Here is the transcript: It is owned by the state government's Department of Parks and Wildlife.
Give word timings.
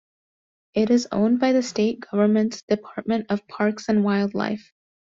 It 0.73 0.89
is 0.89 1.07
owned 1.11 1.39
by 1.39 1.51
the 1.51 1.61
state 1.61 1.99
government's 2.09 2.63
Department 2.63 3.27
of 3.29 3.47
Parks 3.47 3.87
and 3.87 4.03
Wildlife. 4.03 4.71